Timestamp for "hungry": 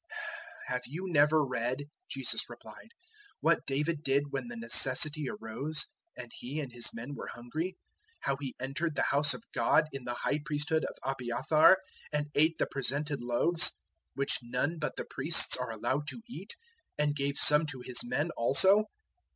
7.27-7.67